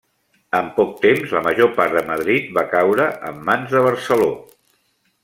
[0.59, 4.31] En poc temps la major part de Madrid va caure en mans de Barceló.